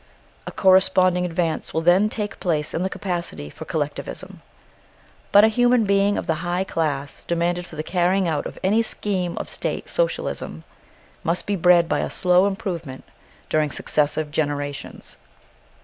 A 0.47 0.51
corresponding 0.51 1.25
advance 1.25 1.75
will 1.75 1.81
then 1.81 2.09
take 2.09 2.39
place 2.39 2.73
in 2.73 2.81
the 2.81 2.89
capacity 2.89 3.51
for 3.51 3.65
collectivism. 3.65 4.41
But 5.31 5.43
a 5.43 5.47
human 5.47 5.83
being 5.83 6.17
of 6.17 6.25
the 6.25 6.33
high 6.41 6.63
class 6.63 7.23
demanded 7.27 7.67
for 7.67 7.75
the 7.75 7.83
carrying 7.83 8.27
out 8.27 8.47
of 8.47 8.57
any 8.63 8.81
scheme 8.81 9.37
of 9.37 9.47
State 9.47 9.87
socialism 9.87 10.63
must 11.23 11.45
be 11.45 11.55
bred 11.55 11.87
by 11.87 11.99
a 11.99 12.09
slow 12.09 12.47
improvement 12.47 13.03
during 13.47 13.69
successive 13.69 14.31
generations. 14.31 15.17